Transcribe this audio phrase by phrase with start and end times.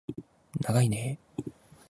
[0.61, 1.51] ながいねー